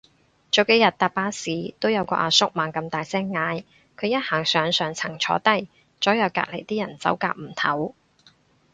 [0.51, 3.63] 早幾日搭巴士都有個阿叔猛咁大聲嗌，
[3.95, 7.93] 佢一行上上層坐低，左右隔離啲人走夾唔唞